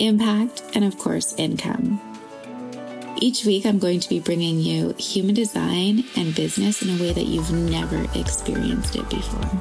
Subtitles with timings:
[0.00, 2.00] impact, and of course, income.
[3.18, 7.12] Each week, I'm going to be bringing you human design and business in a way
[7.12, 9.60] that you've never experienced it before.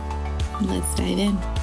[0.62, 1.59] Let's dive in.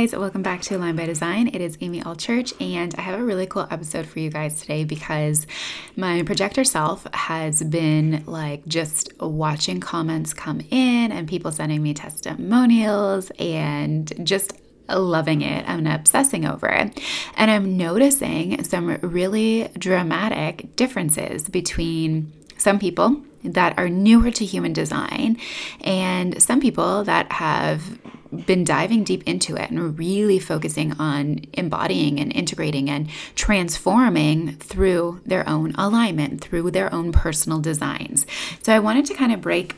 [0.00, 1.48] Guys, welcome back to Align by Design.
[1.48, 4.84] It is Amy Allchurch, and I have a really cool episode for you guys today
[4.84, 5.46] because
[5.94, 11.92] my projector self has been like just watching comments come in and people sending me
[11.92, 14.54] testimonials and just
[14.88, 15.68] loving it.
[15.68, 16.98] I'm obsessing over it.
[17.36, 24.72] And I'm noticing some really dramatic differences between some people that are newer to human
[24.72, 25.36] design
[25.82, 27.98] and some people that have
[28.46, 35.20] been diving deep into it and really focusing on embodying and integrating and transforming through
[35.26, 38.26] their own alignment, through their own personal designs.
[38.62, 39.76] So I wanted to kind of break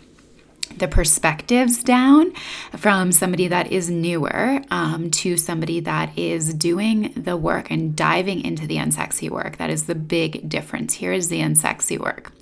[0.78, 2.32] the perspectives down
[2.76, 8.42] from somebody that is newer um, to somebody that is doing the work and diving
[8.44, 9.58] into the unsexy work.
[9.58, 10.94] That is the big difference.
[10.94, 12.32] Here is the unsexy work.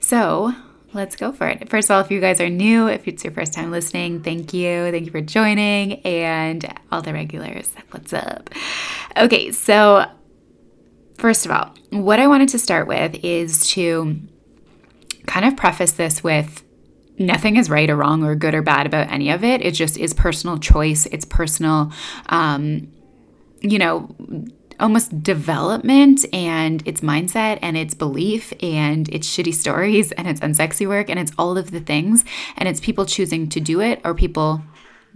[0.00, 0.54] So,
[0.94, 1.68] let's go for it.
[1.68, 4.54] First of all, if you guys are new, if it's your first time listening, thank
[4.54, 4.90] you.
[4.90, 5.94] Thank you for joining.
[6.02, 8.50] And all the regulars, what's up?
[9.16, 10.06] Okay, so
[11.18, 14.20] first of all, what I wanted to start with is to
[15.26, 16.62] kind of preface this with
[17.18, 19.62] nothing is right or wrong or good or bad about any of it.
[19.62, 21.92] It just is personal choice, it's personal,
[22.26, 22.88] um,
[23.60, 24.14] you know
[24.80, 30.86] almost development and its mindset and its belief and its shitty stories and its unsexy
[30.86, 32.24] work and it's all of the things
[32.56, 34.62] and it's people choosing to do it or people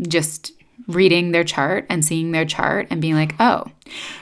[0.03, 0.53] just
[0.87, 3.65] reading their chart and seeing their chart and being like, "Oh."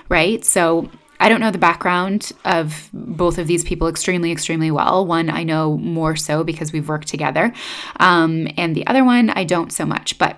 [0.08, 0.44] Right?
[0.44, 5.06] So I don't know the background of both of these people extremely, extremely well.
[5.06, 7.52] One I know more so because we've worked together,
[7.96, 10.19] um, and the other one I don't so much.
[10.19, 10.36] But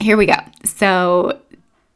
[0.00, 0.36] here we go.
[0.64, 1.38] So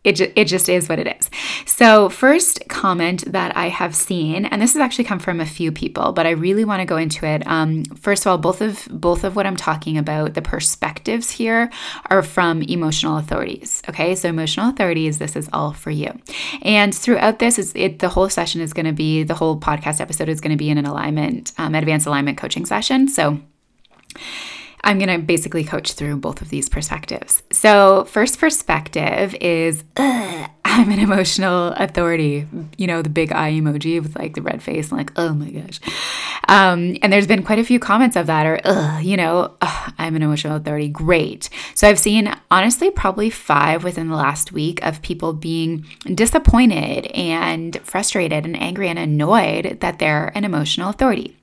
[0.05, 1.31] it, ju- it just is what it is.
[1.67, 5.73] So, first comment that I have seen, and this has actually come from a few
[5.73, 7.45] people, but I really want to go into it.
[7.47, 11.71] Um, first of all, both of both of what I'm talking about, the perspectives here
[12.11, 13.83] are from emotional authorities.
[13.89, 16.13] Okay, so emotional authorities, this is all for you.
[16.63, 20.01] And throughout this, is it the whole session is going to be the whole podcast
[20.01, 23.09] episode is going to be in an alignment, um, advanced alignment coaching session.
[23.09, 23.41] So
[24.85, 27.43] I'm going to basically coach through both of these perspectives.
[27.51, 32.47] So, first perspective is I'm an emotional authority,
[32.77, 35.81] you know, the big eye emoji with like the red face, like, oh my gosh.
[36.49, 40.23] Um, and there's been quite a few comments of that, or, you know, I'm an
[40.23, 40.89] emotional authority.
[40.89, 41.49] Great.
[41.75, 47.81] So, I've seen honestly probably five within the last week of people being disappointed and
[47.83, 51.37] frustrated and angry and annoyed that they're an emotional authority.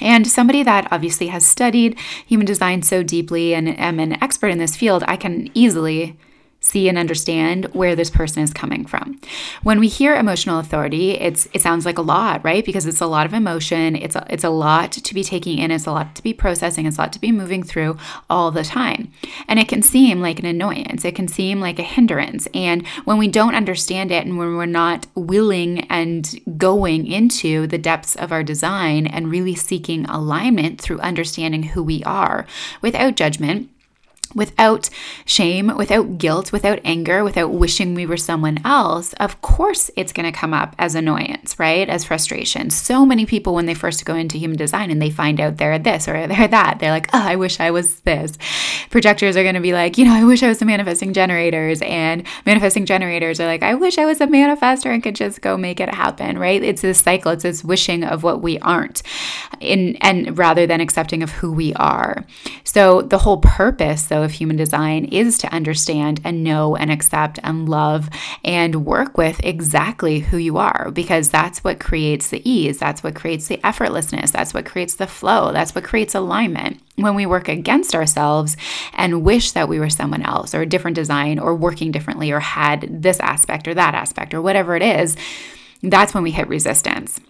[0.00, 4.58] And somebody that obviously has studied human design so deeply and am an expert in
[4.58, 6.16] this field, I can easily
[6.60, 9.20] see and understand where this person is coming from.
[9.62, 12.64] When we hear emotional authority, it's it sounds like a lot, right?
[12.64, 15.70] Because it's a lot of emotion, it's a, it's a lot to be taking in,
[15.70, 17.96] it's a lot to be processing, it's a lot to be moving through
[18.28, 19.10] all the time.
[19.46, 22.48] And it can seem like an annoyance, it can seem like a hindrance.
[22.52, 27.78] And when we don't understand it and when we're not willing and going into the
[27.78, 32.46] depths of our design and really seeking alignment through understanding who we are
[32.82, 33.70] without judgment,
[34.34, 34.90] without
[35.24, 40.30] shame, without guilt, without anger, without wishing we were someone else, of course it's going
[40.30, 41.88] to come up as annoyance, right?
[41.88, 42.70] As frustration.
[42.70, 45.78] So many people, when they first go into human design and they find out they're
[45.78, 48.36] this or they're that, they're like, oh, I wish I was this.
[48.90, 51.82] Projectors are going to be like, you know, I wish I was the manifesting generators.
[51.82, 55.56] And manifesting generators are like, I wish I was a manifester and could just go
[55.56, 56.62] make it happen, right?
[56.62, 59.02] It's this cycle, it's this wishing of what we aren't,
[59.60, 62.24] in, and rather than accepting of who we are.
[62.64, 67.38] So the whole purpose, though, of human design is to understand and know and accept
[67.42, 68.08] and love
[68.44, 72.78] and work with exactly who you are because that's what creates the ease.
[72.78, 74.32] That's what creates the effortlessness.
[74.32, 75.52] That's what creates the flow.
[75.52, 76.80] That's what creates alignment.
[76.96, 78.56] When we work against ourselves
[78.94, 82.40] and wish that we were someone else or a different design or working differently or
[82.40, 85.16] had this aspect or that aspect or whatever it is,
[85.82, 87.20] that's when we hit resistance.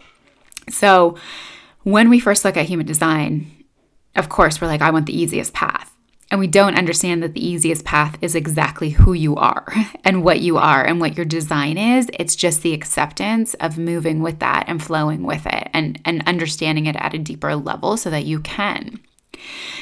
[0.71, 1.17] So,
[1.83, 3.51] when we first look at human design,
[4.17, 5.95] of course, we're like, I want the easiest path.
[6.31, 9.67] And we don't understand that the easiest path is exactly who you are
[10.05, 12.11] and what you are and what your design is.
[12.15, 16.87] It's just the acceptance of moving with that and flowing with it and, and understanding
[16.87, 19.01] it at a deeper level so that you can.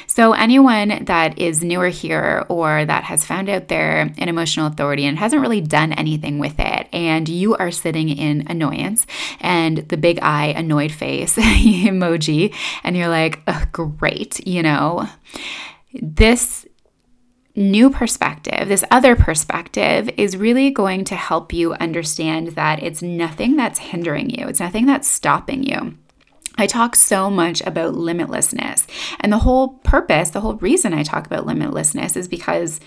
[0.06, 5.04] So, anyone that is newer here or that has found out they're an emotional authority
[5.04, 9.06] and hasn't really done anything with it, and you are sitting in annoyance
[9.40, 12.54] and the big eye, annoyed face emoji,
[12.84, 13.40] and you're like,
[13.72, 15.08] great, you know,
[16.02, 16.66] this
[17.54, 23.56] new perspective, this other perspective, is really going to help you understand that it's nothing
[23.56, 25.96] that's hindering you, it's nothing that's stopping you.
[26.58, 28.86] I talk so much about limitlessness.
[29.20, 32.80] And the whole purpose, the whole reason I talk about limitlessness is because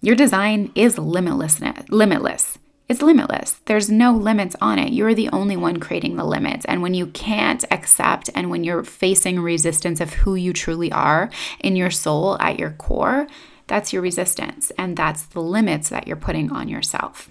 [0.00, 2.58] your design is limitlessness, limitless.
[2.92, 3.52] It's limitless.
[3.64, 4.92] There's no limits on it.
[4.92, 6.66] You're the only one creating the limits.
[6.66, 11.30] And when you can't accept and when you're facing resistance of who you truly are
[11.60, 13.26] in your soul at your core,
[13.66, 14.72] that's your resistance.
[14.76, 17.30] And that's the limits that you're putting on yourself.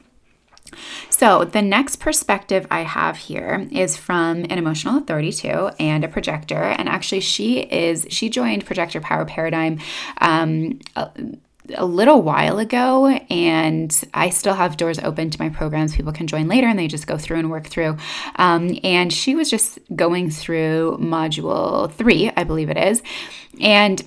[1.11, 6.07] So, the next perspective I have here is from an emotional authority too and a
[6.07, 6.63] projector.
[6.63, 9.79] And actually, she is, she joined Projector Power Paradigm.
[10.21, 11.11] Um, a,
[11.75, 15.95] a little while ago, and I still have doors open to my programs.
[15.95, 17.97] People can join later and they just go through and work through.
[18.35, 23.01] Um, and she was just going through module three, I believe it is.
[23.59, 24.03] And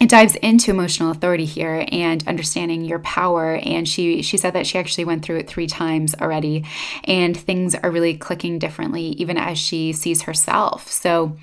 [0.00, 4.66] it dives into emotional authority here and understanding your power and she she said that
[4.66, 6.64] she actually went through it 3 times already
[7.04, 11.36] and things are really clicking differently even as she sees herself so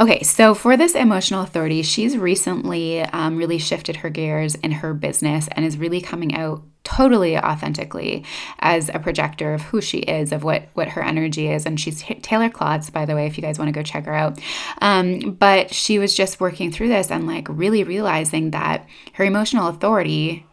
[0.00, 4.94] Okay, so for this emotional authority, she's recently um, really shifted her gears in her
[4.94, 8.24] business and is really coming out totally authentically
[8.60, 11.66] as a projector of who she is, of what what her energy is.
[11.66, 14.14] And she's Taylor Klotz, by the way, if you guys want to go check her
[14.14, 14.40] out.
[14.80, 19.68] Um, but she was just working through this and like really realizing that her emotional
[19.68, 20.46] authority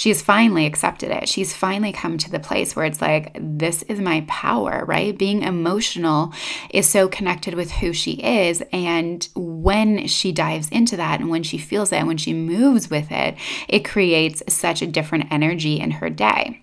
[0.00, 1.28] she's finally accepted it.
[1.28, 5.16] She's finally come to the place where it's like, this is my power, right?
[5.16, 6.32] Being emotional
[6.70, 8.62] is so connected with who she is.
[8.72, 12.88] And when she dives into that and when she feels it and when she moves
[12.88, 13.36] with it,
[13.68, 16.62] it creates such a different energy in her day.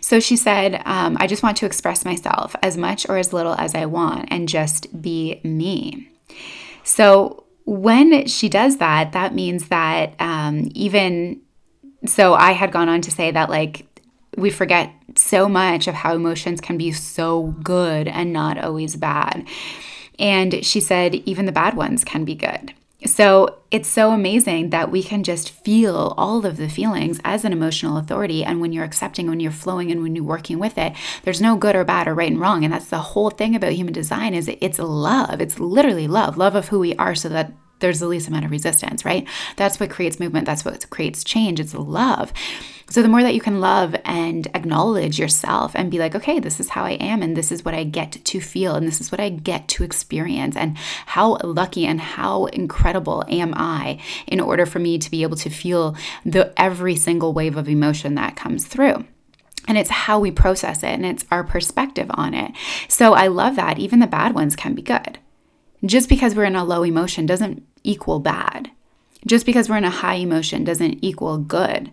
[0.00, 3.54] So she said, um, I just want to express myself as much or as little
[3.54, 6.10] as I want and just be me.
[6.82, 11.40] So when she does that, that means that um, even
[12.06, 13.86] so I had gone on to say that like
[14.36, 19.46] we forget so much of how emotions can be so good and not always bad.
[20.18, 22.72] And she said, even the bad ones can be good.
[23.04, 27.52] So it's so amazing that we can just feel all of the feelings as an
[27.52, 28.44] emotional authority.
[28.44, 30.92] And when you're accepting, when you're flowing, and when you're working with it,
[31.24, 32.64] there's no good or bad or right and wrong.
[32.64, 35.40] And that's the whole thing about human design is it's love.
[35.40, 37.52] It's literally love, love of who we are, so that
[37.82, 39.28] there's the least amount of resistance, right?
[39.56, 40.46] That's what creates movement.
[40.46, 41.60] That's what creates change.
[41.60, 42.32] It's love.
[42.88, 46.60] So the more that you can love and acknowledge yourself and be like, okay, this
[46.60, 49.10] is how I am, and this is what I get to feel, and this is
[49.10, 50.76] what I get to experience, and
[51.06, 55.48] how lucky and how incredible am I in order for me to be able to
[55.48, 59.06] feel the every single wave of emotion that comes through.
[59.66, 62.52] And it's how we process it and it's our perspective on it.
[62.88, 63.78] So I love that.
[63.78, 65.18] Even the bad ones can be good.
[65.84, 68.70] Just because we're in a low emotion doesn't equal bad.
[69.26, 71.90] Just because we're in a high emotion doesn't equal good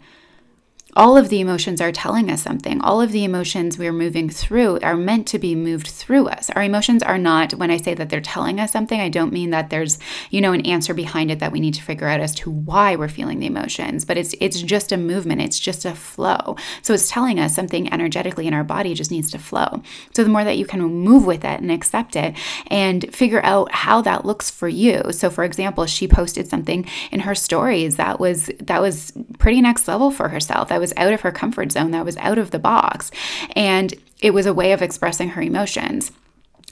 [0.96, 2.82] all of the emotions are telling us something.
[2.82, 6.50] All of the emotions we're moving through are meant to be moved through us.
[6.52, 9.52] Our emotions are not, when I say that they're telling us something, I don't mean
[9.52, 12.34] that there's, you know, an answer behind it that we need to figure out as
[12.36, 15.94] to why we're feeling the emotions, but it's it's just a movement, it's just a
[15.94, 16.56] flow.
[16.82, 19.84] So it's telling us something energetically in our body just needs to flow.
[20.16, 22.36] So the more that you can move with it and accept it
[22.68, 25.12] and figure out how that looks for you.
[25.12, 29.88] So for example, she posted something in her stories that was that was pretty next
[29.88, 30.70] level for herself.
[30.70, 33.12] That was out of her comfort zone, that was out of the box.
[33.56, 36.12] And it was a way of expressing her emotions.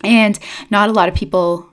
[0.04, 0.38] And
[0.70, 1.70] not a lot of people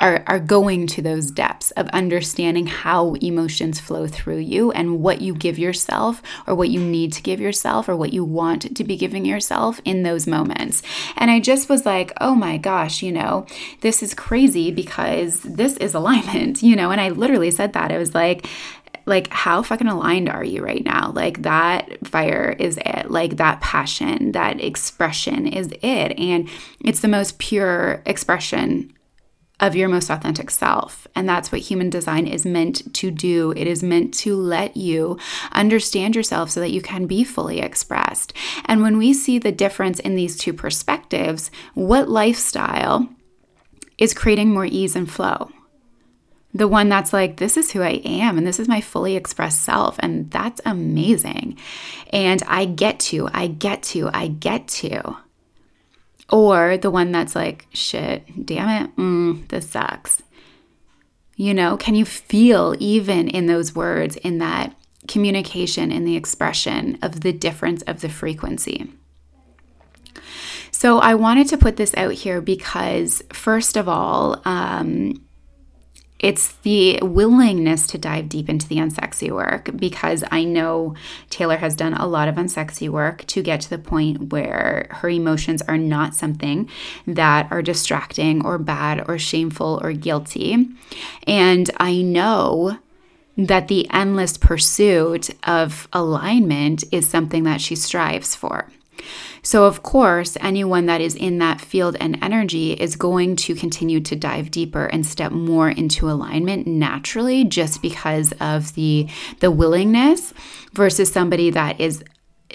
[0.00, 5.20] are, are going to those depths of understanding how emotions flow through you and what
[5.20, 8.84] you give yourself or what you need to give yourself or what you want to
[8.84, 10.82] be giving yourself in those moments.
[11.16, 13.46] And I just was like, oh my gosh, you know,
[13.82, 17.92] this is crazy because this is alignment, you know, and I literally said that.
[17.92, 18.46] I was like,
[19.06, 23.60] like how fucking aligned are you right now like that fire is it like that
[23.60, 26.48] passion that expression is it and
[26.84, 28.92] it's the most pure expression
[29.60, 31.06] of your most authentic self.
[31.14, 33.52] And that's what human design is meant to do.
[33.56, 35.18] It is meant to let you
[35.52, 38.32] understand yourself so that you can be fully expressed.
[38.64, 43.08] And when we see the difference in these two perspectives, what lifestyle
[43.96, 45.50] is creating more ease and flow?
[46.54, 49.62] The one that's like, this is who I am and this is my fully expressed
[49.62, 49.96] self.
[49.98, 51.58] And that's amazing.
[52.12, 55.16] And I get to, I get to, I get to.
[56.30, 60.22] Or the one that's like, shit, damn it, mm, this sucks.
[61.36, 64.74] You know, can you feel even in those words, in that
[65.08, 68.92] communication, in the expression of the difference of the frequency?
[70.70, 75.23] So I wanted to put this out here because, first of all, um,
[76.24, 80.94] it's the willingness to dive deep into the unsexy work because I know
[81.28, 85.10] Taylor has done a lot of unsexy work to get to the point where her
[85.10, 86.70] emotions are not something
[87.06, 90.66] that are distracting or bad or shameful or guilty.
[91.26, 92.78] And I know
[93.36, 98.70] that the endless pursuit of alignment is something that she strives for.
[99.42, 104.00] So, of course, anyone that is in that field and energy is going to continue
[104.00, 109.08] to dive deeper and step more into alignment naturally just because of the
[109.40, 110.32] the willingness
[110.72, 112.02] versus somebody that is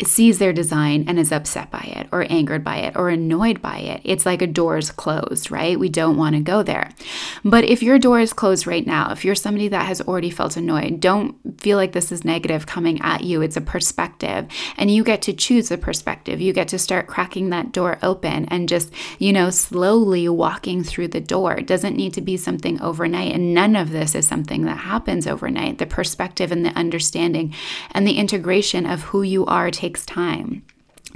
[0.05, 3.79] sees their design and is upset by it or angered by it or annoyed by
[3.79, 4.01] it.
[4.03, 5.79] It's like a door is closed, right?
[5.79, 6.91] We don't want to go there.
[7.43, 10.55] But if your door is closed right now, if you're somebody that has already felt
[10.55, 13.41] annoyed, don't feel like this is negative coming at you.
[13.41, 16.39] It's a perspective and you get to choose a perspective.
[16.39, 21.09] You get to start cracking that door open and just, you know, slowly walking through
[21.09, 21.57] the door.
[21.57, 23.33] It doesn't need to be something overnight.
[23.33, 25.77] And none of this is something that happens overnight.
[25.77, 27.53] The perspective and the understanding
[27.91, 30.63] and the integration of who you are takes time.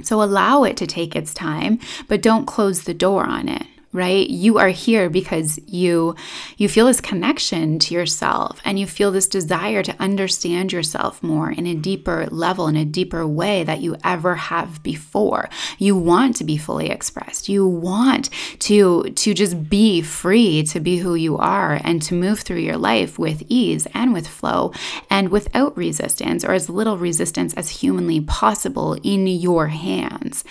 [0.02, 1.78] So allow it to take its time,
[2.08, 4.28] but don't close the door on it right?
[4.28, 6.16] You are here because you
[6.56, 11.52] you feel this connection to yourself and you feel this desire to understand yourself more
[11.52, 15.48] in a deeper level in a deeper way that you ever have before.
[15.78, 17.48] You want to be fully expressed.
[17.48, 22.40] You want to to just be free to be who you are and to move
[22.40, 24.72] through your life with ease and with flow
[25.08, 30.42] and without resistance or as little resistance as humanly possible in your hands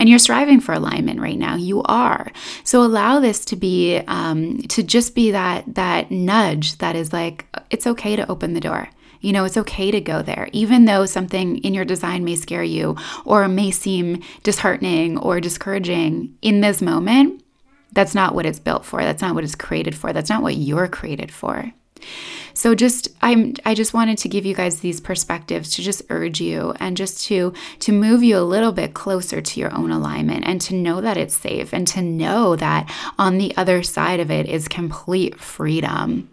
[0.00, 2.32] and you're striving for alignment right now you are
[2.64, 7.46] so allow this to be um, to just be that that nudge that is like
[7.70, 8.88] it's okay to open the door
[9.20, 12.64] you know, it's okay to go there, even though something in your design may scare
[12.64, 17.44] you or may seem disheartening or discouraging in this moment.
[17.92, 19.02] That's not what it's built for.
[19.02, 20.12] That's not what it's created for.
[20.12, 21.72] That's not what you're created for.
[22.54, 26.40] So just I'm I just wanted to give you guys these perspectives to just urge
[26.40, 30.44] you and just to to move you a little bit closer to your own alignment
[30.46, 34.30] and to know that it's safe and to know that on the other side of
[34.30, 36.28] it is complete freedom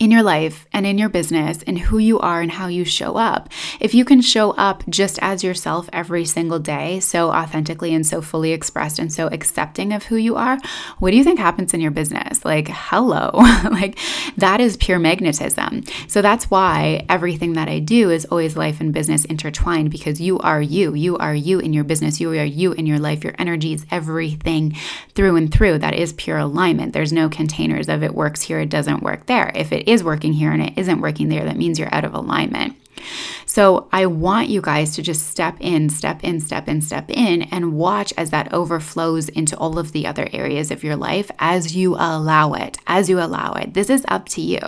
[0.00, 3.16] in your life and in your business and who you are and how you show
[3.16, 3.50] up.
[3.78, 8.22] If you can show up just as yourself every single day, so authentically and so
[8.22, 10.58] fully expressed and so accepting of who you are,
[11.00, 12.46] what do you think happens in your business?
[12.46, 13.30] Like, hello,
[13.70, 13.98] like
[14.38, 15.84] that is pure magnetism.
[16.08, 20.38] So that's why everything that I do is always life and business intertwined because you
[20.38, 20.94] are you.
[20.94, 22.20] You are you in your business.
[22.20, 23.22] You are you in your life.
[23.22, 24.78] Your energy is everything
[25.14, 25.76] through and through.
[25.80, 26.94] That is pure alignment.
[26.94, 29.52] There's no containers of it works here, it doesn't work there.
[29.54, 32.14] If it is working here and it isn't working there, that means you're out of
[32.14, 32.76] alignment.
[33.50, 37.42] So I want you guys to just step in, step in, step in, step in,
[37.42, 41.74] and watch as that overflows into all of the other areas of your life as
[41.74, 43.74] you allow it, as you allow it.
[43.74, 44.60] This is up to you,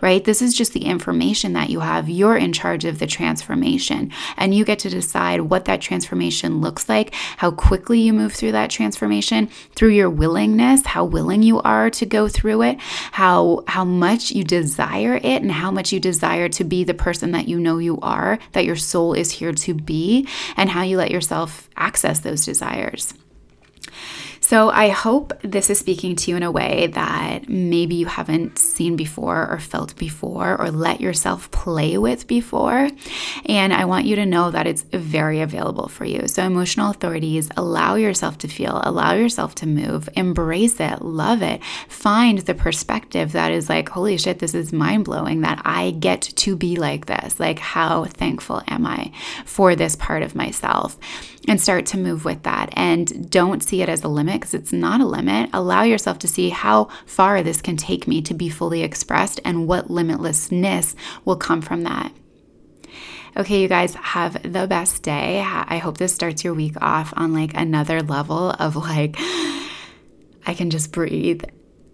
[0.00, 0.24] right?
[0.24, 2.08] This is just the information that you have.
[2.08, 6.88] You're in charge of the transformation, and you get to decide what that transformation looks
[6.88, 11.90] like, how quickly you move through that transformation, through your willingness, how willing you are
[11.90, 16.48] to go through it, how how much you desire it, and how much you desire
[16.48, 18.21] to be the person that you know you are,
[18.52, 23.14] that your soul is here to be, and how you let yourself access those desires.
[24.52, 28.58] So I hope this is speaking to you in a way that maybe you haven't
[28.58, 32.90] seen before or felt before or let yourself play with before.
[33.46, 36.28] And I want you to know that it's very available for you.
[36.28, 41.64] So, emotional authorities, allow yourself to feel, allow yourself to move, embrace it, love it,
[41.88, 46.20] find the perspective that is like, holy shit, this is mind blowing that I get
[46.20, 47.40] to be like this.
[47.40, 49.12] Like, how thankful am I
[49.46, 50.98] for this part of myself?
[51.48, 52.68] And start to move with that.
[52.74, 55.48] And don't see it as a limit because it's not a limit.
[55.52, 59.68] Allow yourself to see how far this can take me to be fully expressed and
[59.68, 62.12] what limitlessness will come from that.
[63.36, 65.38] Okay, you guys have the best day.
[65.38, 70.70] I hope this starts your week off on like another level of like, I can
[70.70, 71.44] just breathe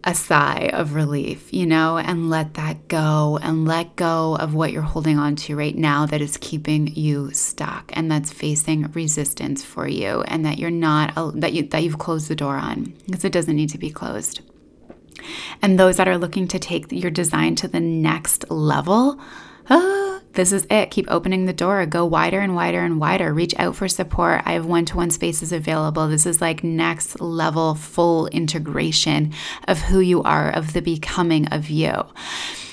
[0.05, 4.73] a sigh of relief, you know, and let that go and let go of what
[4.73, 9.64] you're holding on to right now that is keeping you stuck and that's facing resistance
[9.64, 13.25] for you and that you're not that you that you've closed the door on because
[13.25, 14.40] it doesn't need to be closed.
[15.61, 19.19] And those that are looking to take your design to the next level,
[19.69, 20.08] ah,
[20.38, 20.92] this is it.
[20.92, 21.85] Keep opening the door.
[21.85, 23.35] Go wider and wider and wider.
[23.35, 24.40] Reach out for support.
[24.45, 26.07] I have one to one spaces available.
[26.07, 29.35] This is like next level full integration
[29.66, 32.04] of who you are, of the becoming of you.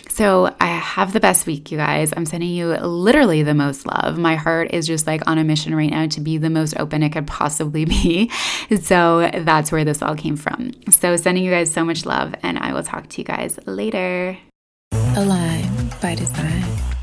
[0.10, 2.14] So I have the best week, you guys.
[2.16, 4.20] I'm sending you literally the most love.
[4.20, 7.02] My heart is just like on a mission right now to be the most open
[7.02, 8.32] it could possibly be.
[8.82, 10.72] So that's where this all came from.
[10.90, 14.38] So sending you guys so much love, and I will talk to you guys later.
[15.16, 16.95] Align by design.